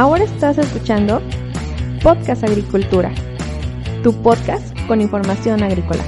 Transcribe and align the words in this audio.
Ahora 0.00 0.22
estás 0.22 0.56
escuchando 0.58 1.20
Podcast 2.04 2.44
Agricultura, 2.44 3.10
tu 4.04 4.12
podcast 4.22 4.64
con 4.86 5.00
información 5.00 5.60
agrícola. 5.64 6.04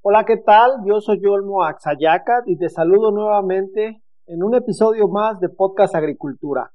Hola, 0.00 0.24
¿qué 0.24 0.38
tal? 0.38 0.70
Yo 0.86 1.02
soy 1.02 1.20
Yolmo 1.20 1.64
Axayacat 1.64 2.48
y 2.48 2.56
te 2.56 2.70
saludo 2.70 3.10
nuevamente 3.10 4.02
en 4.26 4.42
un 4.42 4.54
episodio 4.54 5.06
más 5.08 5.38
de 5.38 5.50
Podcast 5.50 5.94
Agricultura. 5.94 6.73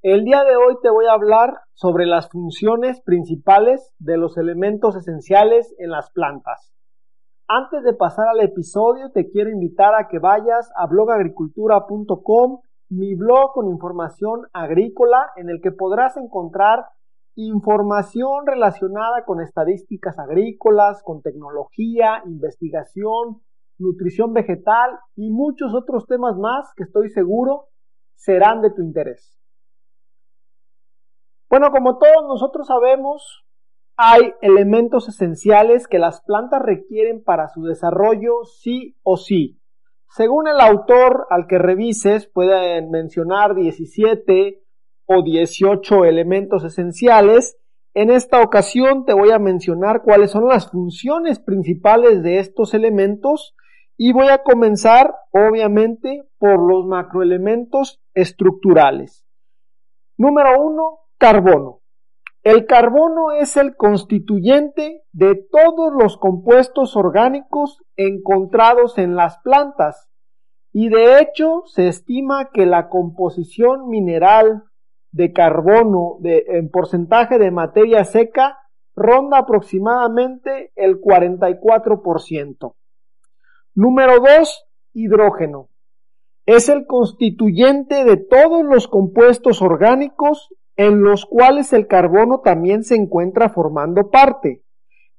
El 0.00 0.24
día 0.24 0.44
de 0.44 0.54
hoy 0.54 0.76
te 0.80 0.90
voy 0.90 1.06
a 1.06 1.14
hablar 1.14 1.54
sobre 1.74 2.06
las 2.06 2.30
funciones 2.30 3.00
principales 3.00 3.92
de 3.98 4.16
los 4.16 4.38
elementos 4.38 4.94
esenciales 4.94 5.74
en 5.76 5.90
las 5.90 6.12
plantas. 6.12 6.72
Antes 7.48 7.82
de 7.82 7.94
pasar 7.94 8.28
al 8.28 8.38
episodio, 8.38 9.10
te 9.10 9.28
quiero 9.28 9.50
invitar 9.50 9.96
a 9.96 10.06
que 10.06 10.20
vayas 10.20 10.70
a 10.76 10.86
blogagricultura.com, 10.86 12.60
mi 12.90 13.16
blog 13.16 13.50
con 13.54 13.66
información 13.66 14.42
agrícola 14.52 15.32
en 15.34 15.50
el 15.50 15.60
que 15.60 15.72
podrás 15.72 16.16
encontrar 16.16 16.84
información 17.34 18.46
relacionada 18.46 19.24
con 19.26 19.40
estadísticas 19.40 20.16
agrícolas, 20.16 21.02
con 21.02 21.22
tecnología, 21.22 22.22
investigación, 22.24 23.42
nutrición 23.78 24.32
vegetal 24.32 24.92
y 25.16 25.32
muchos 25.32 25.74
otros 25.74 26.06
temas 26.06 26.36
más 26.36 26.72
que 26.76 26.84
estoy 26.84 27.08
seguro 27.08 27.64
serán 28.14 28.62
de 28.62 28.70
tu 28.70 28.80
interés. 28.82 29.37
Bueno, 31.50 31.70
como 31.70 31.98
todos 31.98 32.24
nosotros 32.26 32.66
sabemos, 32.66 33.44
hay 33.96 34.32
elementos 34.42 35.08
esenciales 35.08 35.88
que 35.88 35.98
las 35.98 36.22
plantas 36.22 36.62
requieren 36.62 37.24
para 37.24 37.48
su 37.48 37.62
desarrollo 37.64 38.44
sí 38.44 38.96
o 39.02 39.16
sí. 39.16 39.58
Según 40.10 40.46
el 40.48 40.60
autor 40.60 41.26
al 41.30 41.46
que 41.46 41.58
revises, 41.58 42.26
pueden 42.26 42.90
mencionar 42.90 43.54
17 43.54 44.62
o 45.06 45.22
18 45.22 46.04
elementos 46.04 46.64
esenciales. 46.64 47.58
En 47.94 48.10
esta 48.10 48.42
ocasión 48.42 49.04
te 49.04 49.14
voy 49.14 49.30
a 49.30 49.38
mencionar 49.38 50.02
cuáles 50.02 50.30
son 50.30 50.46
las 50.48 50.70
funciones 50.70 51.40
principales 51.40 52.22
de 52.22 52.38
estos 52.38 52.74
elementos 52.74 53.54
y 53.96 54.12
voy 54.12 54.28
a 54.28 54.42
comenzar 54.42 55.14
obviamente 55.32 56.24
por 56.38 56.60
los 56.60 56.86
macroelementos 56.86 58.00
estructurales. 58.14 59.26
Número 60.16 60.62
uno, 60.62 61.00
carbono. 61.18 61.80
El 62.44 62.66
carbono 62.66 63.32
es 63.32 63.56
el 63.56 63.76
constituyente 63.76 65.02
de 65.12 65.34
todos 65.34 65.92
los 65.92 66.16
compuestos 66.16 66.96
orgánicos 66.96 67.82
encontrados 67.96 68.96
en 68.96 69.16
las 69.16 69.38
plantas 69.38 70.08
y 70.72 70.88
de 70.88 71.20
hecho 71.20 71.64
se 71.66 71.88
estima 71.88 72.50
que 72.52 72.64
la 72.64 72.88
composición 72.88 73.88
mineral 73.88 74.62
de 75.10 75.32
carbono 75.32 76.18
en 76.22 76.70
porcentaje 76.70 77.38
de 77.38 77.50
materia 77.50 78.04
seca 78.04 78.58
ronda 78.94 79.38
aproximadamente 79.38 80.72
el 80.76 81.00
44%. 81.00 82.74
Número 83.74 84.20
2. 84.20 84.64
Hidrógeno. 84.92 85.68
Es 86.46 86.68
el 86.68 86.86
constituyente 86.86 88.04
de 88.04 88.16
todos 88.16 88.64
los 88.64 88.88
compuestos 88.88 89.60
orgánicos 89.60 90.48
en 90.78 91.02
los 91.02 91.26
cuales 91.26 91.72
el 91.72 91.88
carbono 91.88 92.40
también 92.40 92.84
se 92.84 92.94
encuentra 92.94 93.50
formando 93.50 94.10
parte. 94.10 94.62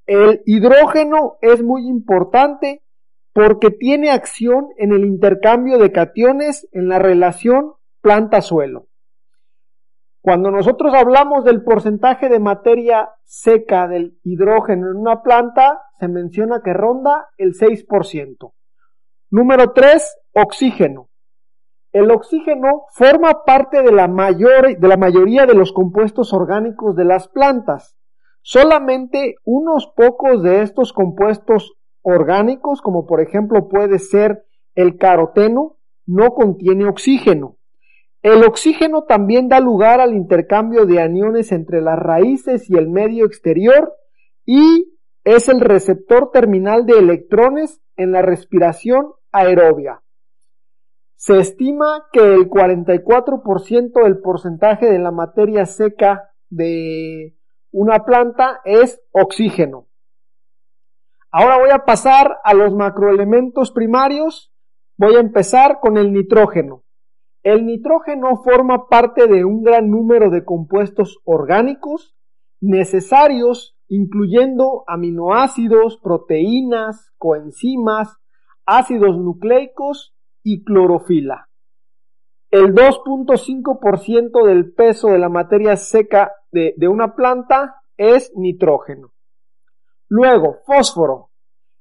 El 0.05 0.41
hidrógeno 0.45 1.37
es 1.41 1.61
muy 1.61 1.85
importante 1.87 2.81
porque 3.33 3.69
tiene 3.69 4.09
acción 4.09 4.69
en 4.77 4.93
el 4.93 5.05
intercambio 5.05 5.77
de 5.77 5.91
cationes 5.91 6.67
en 6.71 6.87
la 6.87 6.97
relación 6.97 7.73
planta-suelo. 8.01 8.87
Cuando 10.21 10.49
nosotros 10.49 10.93
hablamos 10.93 11.43
del 11.43 11.61
porcentaje 11.61 12.29
de 12.29 12.39
materia 12.39 13.09
seca 13.25 13.89
del 13.89 14.17
hidrógeno 14.23 14.89
en 14.89 14.95
una 14.95 15.21
planta, 15.21 15.81
se 15.99 16.07
menciona 16.07 16.61
que 16.63 16.71
ronda 16.71 17.27
el 17.37 17.53
6%. 17.53 18.53
Número 19.29 19.73
3, 19.73 20.19
oxígeno. 20.35 21.08
El 21.91 22.11
oxígeno 22.11 22.85
forma 22.91 23.43
parte 23.45 23.81
de 23.81 23.91
la, 23.91 24.07
mayoría 24.07 25.45
de 25.47 25.55
los 25.55 25.73
compuestos 25.73 26.33
orgánicos 26.33 26.95
de 26.95 27.03
las 27.03 27.27
plantas. 27.27 27.97
Solamente 28.41 29.35
unos 29.43 29.91
pocos 29.95 30.43
de 30.43 30.61
estos 30.61 30.93
compuestos 30.93 31.73
orgánicos, 32.03 32.81
como 32.81 33.07
por 33.07 33.21
ejemplo 33.21 33.67
puede 33.67 33.97
ser 33.97 34.43
el 34.75 34.97
caroteno, 34.97 35.77
no 36.05 36.35
contiene 36.35 36.87
oxígeno. 36.87 37.57
El 38.21 38.43
oxígeno 38.43 39.05
también 39.05 39.49
da 39.49 39.59
lugar 39.59 39.99
al 39.99 40.13
intercambio 40.13 40.85
de 40.85 41.01
aniones 41.01 41.51
entre 41.51 41.81
las 41.81 41.97
raíces 41.97 42.69
y 42.69 42.75
el 42.75 42.87
medio 42.87 43.25
exterior 43.25 43.93
y 44.45 44.93
es 45.23 45.49
el 45.49 45.59
receptor 45.59 46.29
terminal 46.31 46.85
de 46.85 46.99
electrones 46.99 47.81
en 47.95 48.11
la 48.11 48.21
respiración 48.21 49.13
aerobia. 49.31 50.01
Se 51.19 51.37
estima 51.37 52.05
que 52.13 52.21
el 52.21 52.49
44% 52.49 54.03
del 54.05 54.21
porcentaje 54.21 54.85
de 54.85 54.99
la 54.99 55.11
materia 55.11 55.65
seca 55.65 56.31
de 56.49 57.35
una 57.71 58.05
planta 58.05 58.61
es 58.63 59.01
oxígeno. 59.11 59.89
Ahora 61.29 61.57
voy 61.57 61.71
a 61.71 61.83
pasar 61.83 62.37
a 62.41 62.53
los 62.53 62.73
macroelementos 62.73 63.71
primarios. 63.71 64.53
Voy 64.95 65.17
a 65.17 65.19
empezar 65.19 65.79
con 65.81 65.97
el 65.97 66.13
nitrógeno. 66.13 66.85
El 67.43 67.65
nitrógeno 67.65 68.41
forma 68.41 68.87
parte 68.87 69.27
de 69.27 69.43
un 69.43 69.61
gran 69.61 69.91
número 69.91 70.29
de 70.29 70.45
compuestos 70.45 71.19
orgánicos 71.25 72.15
necesarios, 72.61 73.77
incluyendo 73.89 74.85
aminoácidos, 74.87 75.99
proteínas, 76.01 77.11
coenzimas, 77.17 78.15
ácidos 78.65 79.17
nucleicos 79.17 80.15
y 80.43 80.63
clorofila. 80.63 81.49
El 82.51 82.73
2.5% 82.73 84.45
del 84.45 84.73
peso 84.73 85.09
de 85.09 85.19
la 85.19 85.29
materia 85.29 85.75
seca 85.75 86.31
de, 86.51 86.73
de 86.77 86.87
una 86.87 87.15
planta 87.15 87.83
es 87.97 88.31
nitrógeno. 88.35 89.11
Luego, 90.07 90.57
fósforo. 90.65 91.29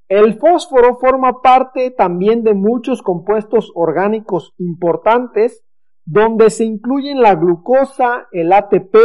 El 0.08 0.38
fósforo 0.38 0.98
forma 0.98 1.41
parte 1.42 1.91
también 1.91 2.42
de 2.42 2.54
muchos 2.54 3.02
compuestos 3.02 3.70
orgánicos 3.74 4.54
importantes, 4.58 5.64
donde 6.04 6.50
se 6.50 6.64
incluyen 6.64 7.20
la 7.20 7.34
glucosa, 7.34 8.28
el 8.32 8.52
ATP, 8.52 8.96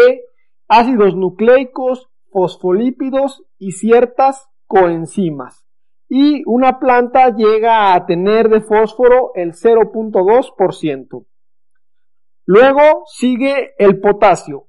ácidos 0.68 1.16
nucleicos, 1.16 2.10
fosfolípidos 2.32 3.44
y 3.58 3.72
ciertas 3.74 4.50
coenzimas 4.68 5.63
y 6.16 6.44
una 6.46 6.78
planta 6.78 7.36
llega 7.36 7.96
a 7.96 8.06
tener 8.06 8.48
de 8.48 8.62
fósforo 8.62 9.32
el 9.34 9.54
0.2%. 9.54 11.26
Luego 12.46 12.82
sigue 13.08 13.72
el 13.80 14.00
potasio. 14.00 14.68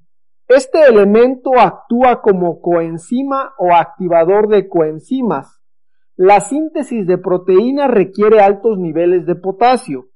Este 0.49 0.87
elemento 0.87 1.51
actúa 1.59 2.23
como 2.23 2.63
coenzima 2.63 3.53
o 3.59 3.75
activador 3.75 4.49
de 4.49 4.71
coenzimas. 4.71 5.61
La 6.17 6.41
síntesis 6.41 7.07
de 7.07 7.19
proteínas 7.19 7.91
requiere 7.91 8.41
altos 8.41 8.79
niveles 8.79 9.27
de 9.27 9.35
potasio. 9.35 10.07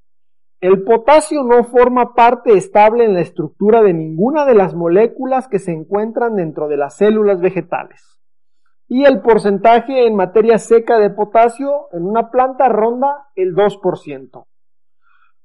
El 0.62 0.82
potasio 0.82 1.42
no 1.44 1.62
forma 1.64 2.14
parte 2.14 2.54
estable 2.54 3.04
en 3.04 3.12
la 3.12 3.20
estructura 3.20 3.82
de 3.82 3.92
ninguna 3.92 4.46
de 4.46 4.54
las 4.54 4.74
moléculas 4.74 5.46
que 5.46 5.58
se 5.58 5.72
encuentran 5.72 6.36
dentro 6.36 6.68
de 6.68 6.78
las 6.78 6.96
células 6.96 7.38
vegetales 7.38 8.17
y 8.88 9.04
el 9.04 9.20
porcentaje 9.20 10.06
en 10.06 10.16
materia 10.16 10.58
seca 10.58 10.98
de 10.98 11.10
potasio 11.10 11.88
en 11.92 12.06
una 12.06 12.30
planta 12.30 12.68
ronda 12.68 13.28
el 13.34 13.54
2%. 13.54 14.46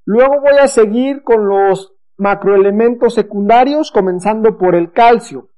Luego 0.05 0.41
voy 0.41 0.57
a 0.61 0.67
seguir 0.67 1.23
con 1.23 1.47
los 1.47 1.93
macroelementos 2.17 3.13
secundarios, 3.13 3.91
comenzando 3.91 4.57
por 4.57 4.75
el 4.75 4.91
calcio. 4.91 5.49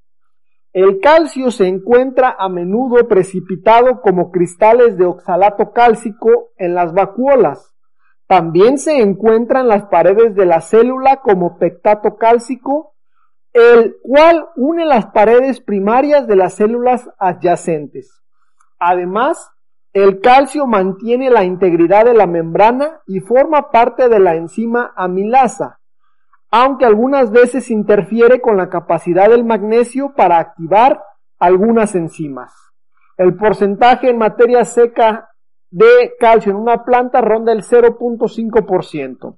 El 0.73 0.99
calcio 0.99 1.51
se 1.51 1.67
encuentra 1.67 2.35
a 2.37 2.49
menudo 2.49 3.07
precipitado 3.07 4.01
como 4.01 4.31
cristales 4.31 4.97
de 4.97 5.05
oxalato 5.05 5.71
cálcico 5.71 6.49
en 6.57 6.75
las 6.75 6.93
vacuolas. 6.93 7.73
También 8.27 8.79
se 8.79 8.99
encuentra 8.99 9.61
en 9.61 9.67
las 9.67 9.85
paredes 9.85 10.35
de 10.35 10.45
la 10.45 10.59
célula 10.61 11.21
como 11.21 11.59
pectato 11.59 12.17
cálcico 12.17 12.94
el 13.55 13.95
cual 14.01 14.49
une 14.57 14.85
las 14.85 15.05
paredes 15.07 15.61
primarias 15.61 16.27
de 16.27 16.35
las 16.35 16.55
células 16.55 17.09
adyacentes. 17.17 18.21
Además, 18.79 19.49
el 19.93 20.19
calcio 20.19 20.67
mantiene 20.67 21.29
la 21.29 21.45
integridad 21.45 22.03
de 22.03 22.13
la 22.13 22.27
membrana 22.27 22.99
y 23.07 23.21
forma 23.21 23.71
parte 23.71 24.09
de 24.09 24.19
la 24.19 24.35
enzima 24.35 24.91
amilasa. 24.95 25.79
aunque 26.51 26.85
algunas 26.85 27.31
veces 27.31 27.69
interfiere 27.69 28.39
con 28.39 28.55
la 28.55 28.69
capacidad 28.69 29.29
del 29.29 29.43
magnesio 29.43 30.13
para 30.15 30.39
activar 30.39 31.03
algunas 31.37 31.95
enzimas. 31.95 32.53
El 33.17 33.35
porcentaje 33.35 34.09
en 34.09 34.17
materia 34.17 34.63
seca 34.63 35.29
de 35.69 36.13
calcio 36.17 36.51
en 36.51 36.57
una 36.57 36.85
planta 36.85 37.19
ronda 37.19 37.51
el 37.51 37.61
0.5%. 37.61 39.37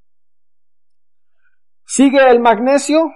Sigue 1.85 2.29
el 2.29 2.39
magnesio. 2.39 3.11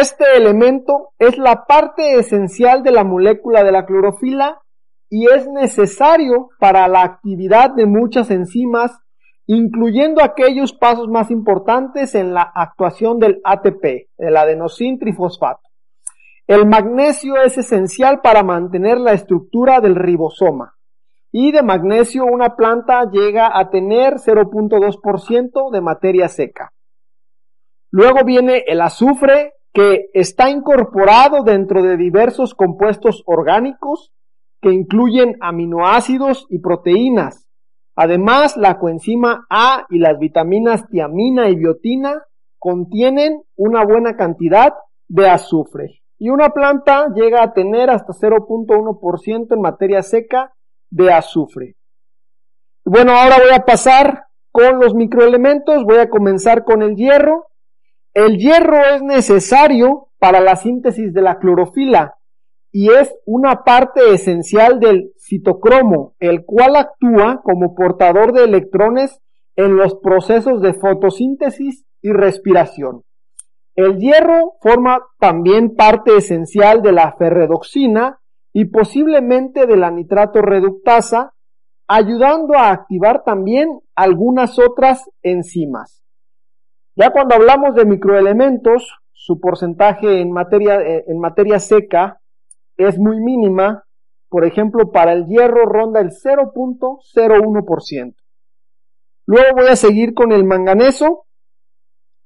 Este 0.00 0.24
elemento 0.36 1.12
es 1.20 1.38
la 1.38 1.66
parte 1.66 2.18
esencial 2.18 2.82
de 2.82 2.90
la 2.90 3.04
molécula 3.04 3.62
de 3.62 3.70
la 3.70 3.86
clorofila 3.86 4.60
y 5.08 5.30
es 5.30 5.46
necesario 5.46 6.48
para 6.58 6.88
la 6.88 7.04
actividad 7.04 7.70
de 7.70 7.86
muchas 7.86 8.32
enzimas, 8.32 8.98
incluyendo 9.46 10.20
aquellos 10.20 10.72
pasos 10.72 11.06
más 11.06 11.30
importantes 11.30 12.16
en 12.16 12.34
la 12.34 12.42
actuación 12.42 13.20
del 13.20 13.40
ATP, 13.44 14.08
el 14.18 14.36
adenosín 14.36 14.98
trifosfato. 14.98 15.62
El 16.48 16.66
magnesio 16.66 17.36
es 17.36 17.56
esencial 17.56 18.20
para 18.20 18.42
mantener 18.42 18.98
la 18.98 19.12
estructura 19.12 19.80
del 19.80 19.94
ribosoma. 19.94 20.74
Y 21.30 21.52
de 21.52 21.62
magnesio 21.62 22.24
una 22.24 22.56
planta 22.56 23.08
llega 23.12 23.56
a 23.56 23.70
tener 23.70 24.14
0.2% 24.14 25.70
de 25.70 25.80
materia 25.80 26.26
seca. 26.26 26.72
Luego 27.92 28.24
viene 28.24 28.64
el 28.66 28.80
azufre, 28.80 29.52
que 29.74 30.08
está 30.14 30.48
incorporado 30.50 31.42
dentro 31.42 31.82
de 31.82 31.96
diversos 31.96 32.54
compuestos 32.54 33.24
orgánicos 33.26 34.12
que 34.62 34.72
incluyen 34.72 35.36
aminoácidos 35.40 36.46
y 36.48 36.60
proteínas. 36.60 37.46
Además, 37.96 38.56
la 38.56 38.78
coenzima 38.78 39.46
A 39.50 39.86
y 39.90 39.98
las 39.98 40.18
vitaminas 40.18 40.88
tiamina 40.88 41.48
y 41.48 41.56
biotina 41.56 42.22
contienen 42.58 43.42
una 43.56 43.84
buena 43.84 44.16
cantidad 44.16 44.72
de 45.08 45.28
azufre. 45.28 46.02
Y 46.18 46.30
una 46.30 46.50
planta 46.50 47.08
llega 47.14 47.42
a 47.42 47.52
tener 47.52 47.90
hasta 47.90 48.12
0.1% 48.12 49.54
en 49.54 49.60
materia 49.60 50.02
seca 50.02 50.54
de 50.90 51.12
azufre. 51.12 51.74
Bueno, 52.84 53.12
ahora 53.12 53.36
voy 53.38 53.54
a 53.54 53.64
pasar 53.64 54.28
con 54.52 54.78
los 54.78 54.94
microelementos. 54.94 55.84
Voy 55.84 55.98
a 55.98 56.08
comenzar 56.08 56.64
con 56.64 56.82
el 56.82 56.94
hierro. 56.94 57.48
El 58.14 58.38
hierro 58.38 58.78
es 58.94 59.02
necesario 59.02 60.10
para 60.20 60.40
la 60.40 60.54
síntesis 60.54 61.12
de 61.12 61.20
la 61.20 61.40
clorofila 61.40 62.14
y 62.70 62.92
es 62.92 63.12
una 63.26 63.64
parte 63.64 64.14
esencial 64.14 64.78
del 64.78 65.10
citocromo, 65.18 66.14
el 66.20 66.44
cual 66.44 66.76
actúa 66.76 67.40
como 67.42 67.74
portador 67.74 68.32
de 68.32 68.44
electrones 68.44 69.20
en 69.56 69.76
los 69.76 69.96
procesos 69.96 70.62
de 70.62 70.74
fotosíntesis 70.74 71.84
y 72.02 72.12
respiración. 72.12 73.02
El 73.74 73.98
hierro 73.98 74.52
forma 74.60 75.02
también 75.18 75.74
parte 75.74 76.16
esencial 76.16 76.82
de 76.82 76.92
la 76.92 77.16
ferredoxina 77.18 78.20
y 78.52 78.66
posiblemente 78.66 79.66
de 79.66 79.76
la 79.76 79.90
nitrato 79.90 80.40
reductasa, 80.40 81.32
ayudando 81.88 82.54
a 82.54 82.70
activar 82.70 83.24
también 83.24 83.80
algunas 83.96 84.56
otras 84.60 85.02
enzimas. 85.22 86.03
Ya 86.96 87.10
cuando 87.10 87.34
hablamos 87.34 87.74
de 87.74 87.84
microelementos, 87.84 89.00
su 89.12 89.40
porcentaje 89.40 90.20
en 90.20 90.30
materia, 90.30 90.80
eh, 90.80 91.04
en 91.08 91.18
materia 91.18 91.58
seca 91.58 92.20
es 92.76 92.98
muy 92.98 93.20
mínima. 93.20 93.84
Por 94.28 94.44
ejemplo, 94.44 94.92
para 94.92 95.12
el 95.12 95.26
hierro 95.26 95.66
ronda 95.66 96.00
el 96.00 96.10
0.01%. 96.10 98.14
Luego 99.26 99.56
voy 99.56 99.68
a 99.68 99.76
seguir 99.76 100.14
con 100.14 100.32
el 100.32 100.44
manganeso. 100.44 101.26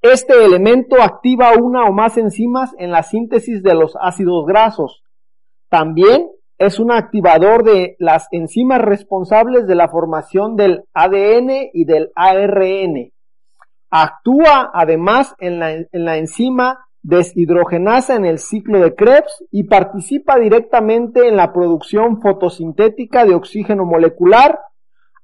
Este 0.02 0.44
elemento 0.44 1.02
activa 1.02 1.52
una 1.60 1.84
o 1.84 1.92
más 1.92 2.18
enzimas 2.18 2.74
en 2.78 2.90
la 2.90 3.02
síntesis 3.02 3.62
de 3.62 3.74
los 3.74 3.96
ácidos 4.00 4.46
grasos. 4.46 5.02
También 5.68 6.30
es 6.58 6.78
un 6.78 6.92
activador 6.92 7.64
de 7.64 7.96
las 7.98 8.28
enzimas 8.32 8.80
responsables 8.80 9.66
de 9.66 9.74
la 9.76 9.88
formación 9.88 10.56
del 10.56 10.84
ADN 10.92 11.70
y 11.72 11.84
del 11.84 12.10
ARN. 12.14 13.12
Actúa 13.90 14.70
además 14.74 15.34
en 15.38 15.60
la, 15.60 16.16
enzima 16.16 16.86
deshidrogenasa 17.02 18.16
en 18.16 18.26
el 18.26 18.38
ciclo 18.38 18.80
de 18.80 18.94
Krebs 18.94 19.44
y 19.50 19.64
participa 19.64 20.38
directamente 20.38 21.26
en 21.26 21.36
la 21.36 21.52
producción 21.52 22.20
fotosintética 22.20 23.24
de 23.24 23.34
oxígeno 23.34 23.86
molecular 23.86 24.60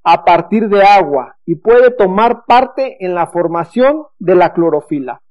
a 0.03 0.23
partir 0.23 0.67
de 0.69 0.83
agua 0.83 1.37
y 1.45 1.55
puede 1.55 1.91
tomar 1.91 2.45
parte 2.45 3.05
en 3.05 3.13
la 3.13 3.27
formación 3.27 4.05
de 4.19 4.35
la 4.35 4.53
clorofila. 4.53 5.21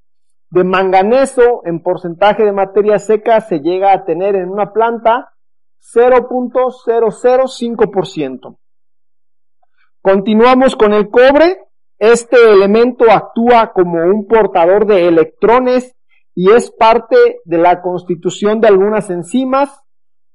De 0.50 0.62
manganeso 0.62 1.62
en 1.64 1.82
porcentaje 1.82 2.44
de 2.44 2.52
materia 2.52 3.00
seca 3.00 3.40
se 3.40 3.58
llega 3.60 3.92
a 3.92 4.04
tener 4.04 4.36
en 4.36 4.50
una 4.50 4.72
planta 4.72 5.32
0.005%. 5.92 8.56
Continuamos 10.00 10.76
con 10.76 10.92
el 10.92 11.10
cobre. 11.10 11.58
Este 11.98 12.36
elemento 12.52 13.10
actúa 13.10 13.72
como 13.72 14.02
un 14.02 14.26
portador 14.26 14.86
de 14.86 15.06
electrones 15.08 15.94
y 16.34 16.50
es 16.50 16.70
parte 16.70 17.16
de 17.44 17.58
la 17.58 17.80
constitución 17.80 18.60
de 18.60 18.68
algunas 18.68 19.10
enzimas. 19.10 19.82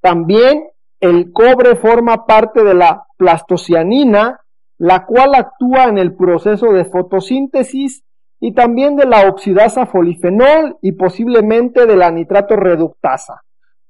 También 0.02 0.64
el 1.00 1.32
cobre 1.34 1.76
forma 1.76 2.26
parte 2.26 2.64
de 2.64 2.74
la 2.74 3.06
plastocianina, 3.18 4.40
la 4.78 5.06
cual 5.06 5.36
actúa 5.36 5.86
en 5.86 5.98
el 5.98 6.16
proceso 6.16 6.72
de 6.72 6.86
fotosíntesis 6.86 8.04
y 8.40 8.54
también 8.54 8.96
de 8.96 9.06
la 9.06 9.28
oxidasa 9.28 9.86
folifenol 9.86 10.78
y 10.82 10.94
posiblemente 10.94 11.86
de 11.86 11.98
la 11.98 12.10
nitrato 12.12 12.56
reductasa. 12.56 13.42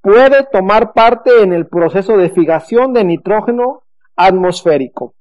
Puede 0.02 0.46
tomar 0.52 0.94
parte 0.94 1.44
en 1.44 1.54
el 1.54 1.68
proceso 1.68 2.18
de 2.18 2.30
fijación 2.30 2.94
de 2.94 3.04
nitrógeno 3.04 3.84
atmosférico. 4.16 5.14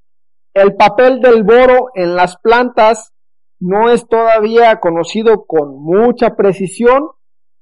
El 0.55 0.77
papel 0.77 1.21
del 1.21 1.43
boro 1.43 1.89
en 1.95 2.15
las 2.15 2.37
plantas 2.37 3.13
no 3.59 3.91
es 3.91 4.07
todavía 4.07 4.79
conocido 4.79 5.47
con 5.47 5.83
mucha 5.83 6.37
precisión. 6.37 7.11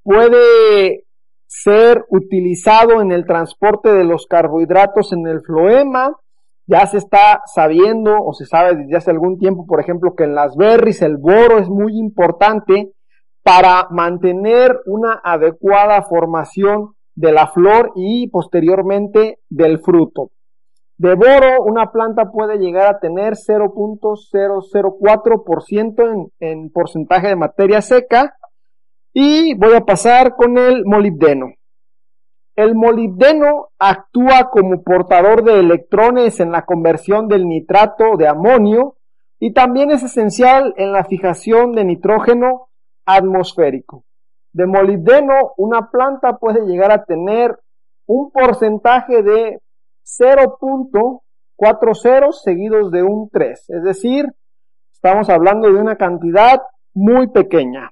Puede 0.02 1.06
ser 1.46 2.04
utilizado 2.10 3.00
en 3.00 3.12
el 3.12 3.24
transporte 3.24 3.90
de 3.92 4.04
los 4.04 4.26
carbohidratos 4.26 5.10
en 5.12 5.26
el 5.26 5.40
floema, 5.40 6.18
ya 6.66 6.86
se 6.86 6.98
está 6.98 7.42
sabiendo 7.46 8.14
o 8.24 8.32
se 8.32 8.46
sabe 8.46 8.76
desde 8.76 8.96
hace 8.96 9.10
algún 9.10 9.38
tiempo, 9.38 9.66
por 9.66 9.80
ejemplo, 9.80 10.14
que 10.14 10.22
en 10.24 10.34
las 10.34 10.56
berries 10.56 11.02
el 11.02 11.18
boro 11.18 11.58
es 11.58 11.68
muy 11.68 11.98
importante 11.98 12.92
para 13.42 13.88
mantener 13.90 14.80
una 14.86 15.20
adecuada 15.22 16.00
formación 16.02 16.94
de 17.14 17.32
la 17.32 17.48
flor 17.48 17.92
y 17.94 18.28
posteriormente 18.28 19.40
del 19.50 19.80
fruto. 19.80 20.30
De 20.96 21.14
boro, 21.14 21.62
una 21.64 21.92
planta 21.92 22.30
puede 22.30 22.56
llegar 22.58 22.86
a 22.86 23.00
tener 23.00 23.34
0.004% 23.34 26.12
en, 26.12 26.28
en 26.40 26.70
porcentaje 26.70 27.28
de 27.28 27.36
materia 27.36 27.82
seca. 27.82 28.34
Y 29.12 29.52
voy 29.54 29.74
a 29.74 29.84
pasar 29.84 30.36
con 30.36 30.56
el 30.56 30.84
molibdeno. 30.84 31.48
El 32.56 32.74
molibdeno 32.74 33.68
actúa 33.78 34.50
como 34.50 34.82
portador 34.82 35.42
de 35.42 35.58
electrones 35.58 36.38
en 36.38 36.52
la 36.52 36.62
conversión 36.62 37.26
del 37.26 37.48
nitrato 37.48 38.16
de 38.16 38.28
amonio 38.28 38.96
y 39.40 39.52
también 39.52 39.90
es 39.90 40.04
esencial 40.04 40.72
en 40.76 40.92
la 40.92 41.04
fijación 41.04 41.72
de 41.72 41.84
nitrógeno 41.84 42.68
atmosférico. 43.04 44.04
De 44.52 44.66
molibdeno, 44.66 45.54
una 45.56 45.90
planta 45.90 46.38
puede 46.38 46.64
llegar 46.64 46.92
a 46.92 47.04
tener 47.04 47.58
un 48.06 48.30
porcentaje 48.30 49.22
de 49.22 49.60
0.40 50.04 52.32
seguidos 52.32 52.92
de 52.92 53.02
un 53.02 53.28
3, 53.30 53.70
es 53.70 53.82
decir, 53.82 54.26
estamos 54.92 55.28
hablando 55.28 55.72
de 55.72 55.80
una 55.80 55.96
cantidad 55.96 56.62
muy 56.94 57.26
pequeña. 57.28 57.90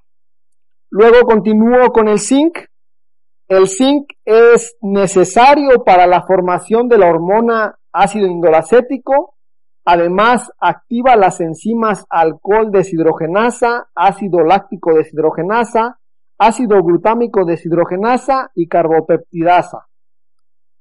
Luego 0.88 1.26
continúo 1.26 1.92
con 1.92 2.07
el 2.09 2.21
zinc. 2.21 2.59
El 3.49 3.66
zinc 3.66 4.12
es 4.25 4.76
necesario 4.80 5.82
para 5.84 6.06
la 6.06 6.22
formación 6.22 6.88
de 6.88 6.99
la 6.99 7.11
hormona 7.11 7.76
ácido 7.92 8.26
indolacético. 8.26 9.34
Además, 9.84 10.50
activa 10.58 11.16
las 11.16 11.40
enzimas 11.40 12.06
alcohol 12.08 12.70
deshidrogenasa, 12.70 13.88
ácido 13.94 14.44
láctico 14.44 14.94
deshidrogenasa, 14.94 15.99
ácido 16.38 16.80
glutámico 16.82 17.44
deshidrogenasa 17.44 18.52
y 18.54 18.68
carbopeptidasa. 18.68 19.88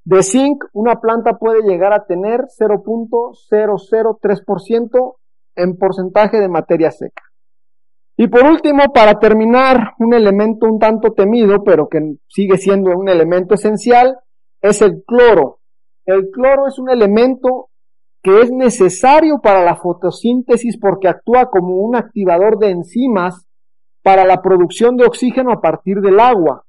De 0.03 0.23
zinc, 0.23 0.65
una 0.73 0.99
planta 0.99 1.37
puede 1.37 1.61
llegar 1.61 1.93
a 1.93 2.05
tener 2.05 2.47
0.003% 2.59 5.15
en 5.55 5.77
porcentaje 5.77 6.39
de 6.39 6.49
materia 6.49 6.89
seca. 6.91 7.30
Y 8.17 8.27
por 8.27 8.43
último, 8.43 8.91
para 8.93 9.19
terminar, 9.19 9.93
un 9.99 10.13
elemento 10.13 10.67
un 10.67 10.79
tanto 10.79 11.13
temido, 11.13 11.63
pero 11.63 11.87
que 11.87 11.99
sigue 12.27 12.57
siendo 12.57 12.91
un 12.91 13.09
elemento 13.09 13.55
esencial, 13.55 14.17
es 14.61 14.81
el 14.81 15.03
cloro. 15.05 15.59
El 16.05 16.29
cloro 16.29 16.67
es 16.67 16.77
un 16.77 16.89
elemento 16.89 17.69
que 18.21 18.41
es 18.41 18.51
necesario 18.51 19.39
para 19.41 19.63
la 19.63 19.75
fotosíntesis 19.75 20.77
porque 20.79 21.07
actúa 21.07 21.49
como 21.49 21.77
un 21.77 21.95
activador 21.95 22.59
de 22.59 22.69
enzimas 22.69 23.47
para 24.03 24.25
la 24.25 24.41
producción 24.41 24.97
de 24.97 25.05
oxígeno 25.05 25.51
a 25.51 25.61
partir 25.61 25.97
del 26.01 26.19
agua. 26.19 26.65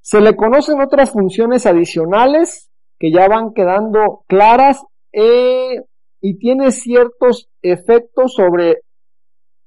Se 0.00 0.20
le 0.20 0.36
conocen 0.36 0.80
otras 0.80 1.10
funciones 1.12 1.66
adicionales 1.66 2.70
que 2.98 3.12
ya 3.12 3.28
van 3.28 3.52
quedando 3.54 4.24
claras 4.26 4.84
eh, 5.12 5.80
y 6.20 6.38
tiene 6.38 6.72
ciertos 6.72 7.48
efectos 7.62 8.34
sobre 8.34 8.82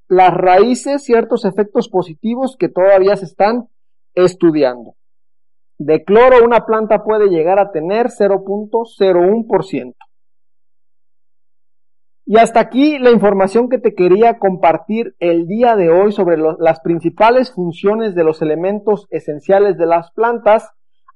las 0.07 0.33
raíces, 0.33 1.03
ciertos 1.03 1.45
efectos 1.45 1.89
positivos 1.89 2.55
que 2.57 2.69
todavía 2.69 3.15
se 3.15 3.25
están 3.25 3.67
estudiando. 4.13 4.95
De 5.79 6.03
cloro 6.03 6.43
una 6.43 6.65
planta 6.65 7.03
puede 7.03 7.29
llegar 7.29 7.59
a 7.59 7.71
tener 7.71 8.07
0.01%. 8.07 9.93
Y 12.29 12.37
hasta 12.37 12.59
aquí 12.59 12.99
la 12.99 13.11
información 13.11 13.69
que 13.69 13.77
te 13.77 13.95
quería 13.95 14.37
compartir 14.37 15.15
el 15.19 15.47
día 15.47 15.77
de 15.77 15.89
hoy 15.89 16.11
sobre 16.11 16.37
las 16.37 16.81
principales 16.81 17.53
funciones 17.53 18.15
de 18.15 18.25
los 18.25 18.41
elementos 18.41 19.07
esenciales 19.11 19.77
de 19.77 19.85
las 19.85 20.11
plantas, 20.11 20.69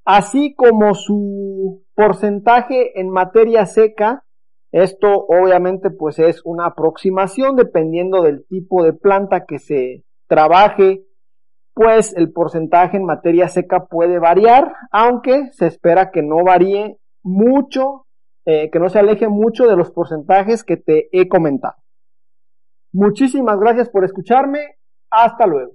así 0.06 0.54
como 0.54 0.94
su 0.94 1.84
porcentaje 1.94 2.98
en 2.98 3.10
materia 3.10 3.66
seca. 3.66 4.24
Esto 4.72 5.26
obviamente 5.28 5.90
pues 5.90 6.18
es 6.18 6.40
una 6.44 6.66
aproximación 6.66 7.56
dependiendo 7.56 8.22
del 8.22 8.46
tipo 8.46 8.82
de 8.82 8.92
planta 8.92 9.44
que 9.46 9.58
se 9.58 10.04
trabaje, 10.26 11.04
pues 11.74 12.14
el 12.16 12.32
porcentaje 12.32 12.96
en 12.96 13.04
materia 13.04 13.48
seca 13.48 13.86
puede 13.86 14.18
variar, 14.18 14.74
aunque 14.90 15.50
se 15.52 15.66
espera 15.66 16.10
que 16.10 16.22
no 16.22 16.42
varíe 16.44 16.98
mucho 17.22 18.06
eh, 18.44 18.70
que 18.70 18.80
no 18.80 18.88
se 18.88 18.98
aleje 18.98 19.28
mucho 19.28 19.68
de 19.68 19.76
los 19.76 19.92
porcentajes 19.92 20.64
que 20.64 20.76
te 20.76 21.08
he 21.12 21.28
comentado. 21.28 21.76
Muchísimas 22.92 23.58
gracias 23.58 23.88
por 23.88 24.04
escucharme. 24.04 24.78
Hasta 25.10 25.46
luego. 25.46 25.74